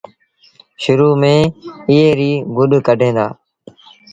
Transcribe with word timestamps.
شرو 0.81 1.09
ميݩ 1.21 1.51
ايئي 1.89 2.09
ريٚ 2.19 2.45
گُڏ 2.55 2.71
ڪڍين 2.87 3.13
دآ۔ 3.17 3.25